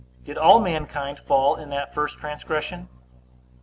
[0.23, 2.89] Did all mankind fall in that first transgression?